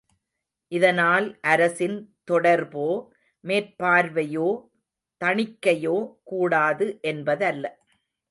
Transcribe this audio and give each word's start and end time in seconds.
இதனால் 0.71 1.39
அரசின் 1.43 1.97
தொடர்போ, 2.31 2.87
மேற்பார்வையோ, 3.43 4.47
தணிக்கையோ 5.21 5.97
கூடாது 6.23 6.87
என்பதல்ல. 7.03 7.65